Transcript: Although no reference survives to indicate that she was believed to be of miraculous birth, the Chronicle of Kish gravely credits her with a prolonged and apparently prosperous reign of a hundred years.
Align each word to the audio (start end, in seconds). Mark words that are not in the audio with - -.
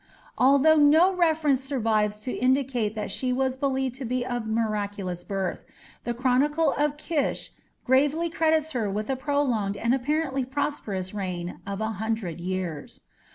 Although 0.35 0.77
no 0.77 1.13
reference 1.13 1.61
survives 1.61 2.21
to 2.21 2.31
indicate 2.31 2.95
that 2.95 3.11
she 3.11 3.31
was 3.31 3.55
believed 3.55 3.93
to 3.97 4.03
be 4.05 4.25
of 4.25 4.47
miraculous 4.47 5.23
birth, 5.23 5.63
the 6.05 6.13
Chronicle 6.15 6.71
of 6.71 6.97
Kish 6.97 7.51
gravely 7.83 8.27
credits 8.27 8.71
her 8.71 8.89
with 8.89 9.11
a 9.11 9.15
prolonged 9.15 9.77
and 9.77 9.93
apparently 9.93 10.43
prosperous 10.43 11.13
reign 11.13 11.59
of 11.67 11.81
a 11.81 11.91
hundred 12.01 12.39
years. 12.41 13.01